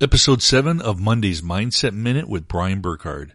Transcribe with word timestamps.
Episode 0.00 0.40
7 0.40 0.80
of 0.80 1.00
Monday's 1.00 1.42
Mindset 1.42 1.92
Minute 1.92 2.28
with 2.28 2.46
Brian 2.46 2.80
Burkhard. 2.80 3.32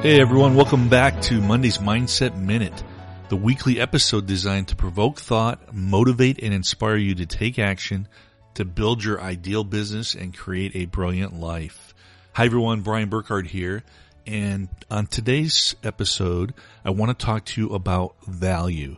Hey 0.00 0.20
everyone, 0.20 0.54
welcome 0.54 0.88
back 0.88 1.20
to 1.22 1.40
Monday's 1.40 1.78
Mindset 1.78 2.36
Minute, 2.36 2.84
the 3.30 3.36
weekly 3.36 3.80
episode 3.80 4.26
designed 4.26 4.68
to 4.68 4.76
provoke 4.76 5.18
thought, 5.18 5.74
motivate, 5.74 6.40
and 6.40 6.54
inspire 6.54 6.94
you 6.94 7.16
to 7.16 7.26
take 7.26 7.58
action 7.58 8.06
to 8.54 8.64
build 8.64 9.02
your 9.02 9.20
ideal 9.20 9.64
business 9.64 10.14
and 10.14 10.36
create 10.36 10.76
a 10.76 10.84
brilliant 10.84 11.34
life. 11.34 11.94
Hi 12.34 12.44
everyone, 12.44 12.82
Brian 12.82 13.08
Burkhard 13.08 13.48
here. 13.48 13.82
And 14.26 14.68
on 14.90 15.06
today's 15.06 15.74
episode, 15.82 16.54
I 16.84 16.90
want 16.90 17.16
to 17.16 17.24
talk 17.24 17.44
to 17.46 17.60
you 17.60 17.70
about 17.70 18.14
value. 18.26 18.96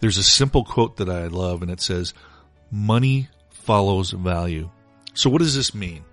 There's 0.00 0.18
a 0.18 0.22
simple 0.22 0.64
quote 0.64 0.96
that 0.98 1.08
I 1.08 1.26
love 1.26 1.62
and 1.62 1.70
it 1.70 1.80
says, 1.80 2.14
money 2.70 3.28
follows 3.50 4.12
value. 4.12 4.70
So 5.14 5.28
what 5.28 5.40
does 5.40 5.56
this 5.56 5.74
mean? 5.74 6.04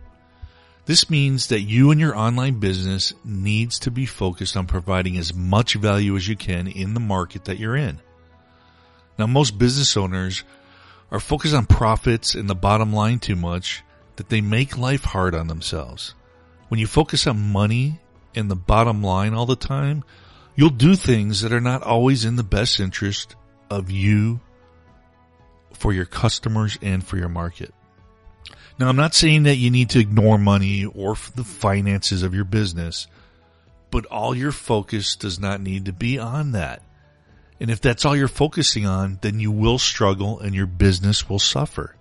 This 0.85 1.09
means 1.09 1.47
that 1.47 1.61
you 1.61 1.91
and 1.91 1.99
your 1.99 2.15
online 2.15 2.59
business 2.59 3.13
needs 3.23 3.79
to 3.79 3.91
be 3.91 4.05
focused 4.05 4.55
on 4.55 4.67
providing 4.67 5.17
as 5.17 5.33
much 5.33 5.75
value 5.75 6.15
as 6.15 6.27
you 6.27 6.35
can 6.35 6.67
in 6.67 6.93
the 6.93 6.99
market 6.99 7.45
that 7.45 7.57
you're 7.57 7.75
in. 7.75 7.99
Now 9.17 9.27
most 9.27 9.57
business 9.57 9.95
owners 9.97 10.43
are 11.11 11.19
focused 11.19 11.55
on 11.55 11.65
profits 11.65 12.35
and 12.35 12.49
the 12.49 12.55
bottom 12.55 12.93
line 12.93 13.19
too 13.19 13.35
much 13.35 13.83
that 14.17 14.29
they 14.29 14.41
make 14.41 14.77
life 14.77 15.03
hard 15.03 15.33
on 15.33 15.47
themselves. 15.47 16.13
When 16.67 16.79
you 16.79 16.87
focus 16.87 17.25
on 17.27 17.51
money 17.51 17.99
in 18.35 18.47
the 18.47 18.55
bottom 18.55 19.01
line 19.01 19.33
all 19.33 19.45
the 19.45 19.55
time, 19.55 20.03
you'll 20.55 20.69
do 20.69 20.95
things 20.95 21.41
that 21.41 21.53
are 21.53 21.61
not 21.61 21.83
always 21.83 22.25
in 22.25 22.35
the 22.35 22.43
best 22.43 22.79
interest 22.79 23.35
of 23.69 23.89
you, 23.89 24.39
for 25.73 25.91
your 25.91 26.05
customers, 26.05 26.77
and 26.81 27.05
for 27.05 27.17
your 27.17 27.29
market. 27.29 27.73
Now, 28.77 28.89
I'm 28.89 28.95
not 28.95 29.13
saying 29.13 29.43
that 29.43 29.55
you 29.55 29.71
need 29.71 29.91
to 29.91 29.99
ignore 29.99 30.37
money 30.37 30.85
or 30.85 31.15
the 31.35 31.43
finances 31.43 32.23
of 32.23 32.33
your 32.33 32.43
business, 32.43 33.07
but 33.89 34.05
all 34.07 34.35
your 34.35 34.51
focus 34.51 35.15
does 35.15 35.39
not 35.39 35.61
need 35.61 35.85
to 35.85 35.93
be 35.93 36.19
on 36.19 36.51
that. 36.51 36.81
And 37.59 37.71
if 37.71 37.79
that's 37.79 38.03
all 38.03 38.15
you're 38.15 38.27
focusing 38.27 38.85
on, 38.85 39.19
then 39.21 39.39
you 39.39 39.51
will 39.51 39.79
struggle 39.79 40.39
and 40.39 40.53
your 40.53 40.65
business 40.65 41.29
will 41.29 41.39
suffer. 41.39 41.95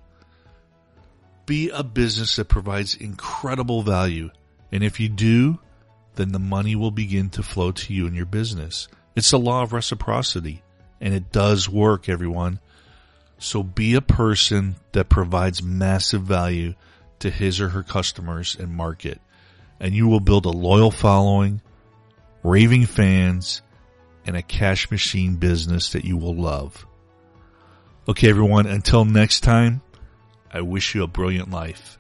Be 1.46 1.70
a 1.70 1.84
business 1.84 2.36
that 2.36 2.48
provides 2.48 2.94
incredible 2.96 3.82
value. 3.82 4.30
And 4.72 4.82
if 4.82 4.98
you 4.98 5.08
do, 5.08 5.60
then 6.16 6.32
the 6.32 6.38
money 6.38 6.76
will 6.76 6.90
begin 6.90 7.30
to 7.30 7.42
flow 7.42 7.72
to 7.72 7.92
you 7.92 8.06
and 8.06 8.14
your 8.14 8.26
business. 8.26 8.88
It's 9.16 9.30
the 9.30 9.38
law 9.38 9.62
of 9.62 9.72
reciprocity 9.72 10.62
and 11.00 11.14
it 11.14 11.32
does 11.32 11.68
work, 11.68 12.08
everyone. 12.08 12.60
So 13.38 13.62
be 13.62 13.94
a 13.94 14.00
person 14.00 14.76
that 14.92 15.08
provides 15.08 15.62
massive 15.62 16.22
value 16.22 16.74
to 17.18 17.30
his 17.30 17.60
or 17.60 17.70
her 17.70 17.82
customers 17.82 18.56
and 18.58 18.70
market 18.72 19.20
and 19.80 19.94
you 19.94 20.08
will 20.08 20.20
build 20.20 20.46
a 20.46 20.50
loyal 20.50 20.90
following, 20.90 21.60
raving 22.42 22.86
fans, 22.86 23.62
and 24.26 24.36
a 24.36 24.42
cash 24.42 24.90
machine 24.90 25.36
business 25.36 25.90
that 25.90 26.04
you 26.04 26.16
will 26.16 26.34
love. 26.34 26.86
Okay, 28.08 28.28
everyone, 28.28 28.66
until 28.66 29.04
next 29.04 29.40
time, 29.40 29.82
I 30.50 30.60
wish 30.60 30.94
you 30.94 31.02
a 31.02 31.08
brilliant 31.08 31.50
life. 31.50 31.98